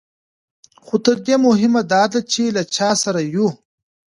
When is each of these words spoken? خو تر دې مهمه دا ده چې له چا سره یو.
خو 0.85 0.95
تر 1.05 1.17
دې 1.25 1.35
مهمه 1.47 1.81
دا 1.93 2.03
ده 2.11 2.19
چې 2.31 2.43
له 2.55 2.63
چا 2.75 2.89
سره 3.03 3.21
یو. 3.35 3.47